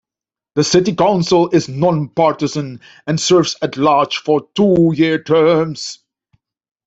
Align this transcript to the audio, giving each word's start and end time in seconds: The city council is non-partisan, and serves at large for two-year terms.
The 0.55 0.63
city 0.63 0.95
council 0.95 1.51
is 1.51 1.69
non-partisan, 1.69 2.81
and 3.05 3.19
serves 3.19 3.55
at 3.61 3.77
large 3.77 4.17
for 4.17 4.47
two-year 4.55 5.21
terms. 5.21 5.99